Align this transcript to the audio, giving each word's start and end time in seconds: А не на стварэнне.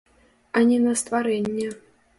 А 0.61 0.63
не 0.71 0.79
на 0.87 0.97
стварэнне. 1.03 1.69